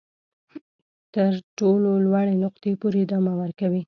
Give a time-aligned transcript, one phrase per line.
[0.53, 0.61] تر
[1.15, 3.79] تر ټولو لوړې نقطې پورې ادامه ورکوي.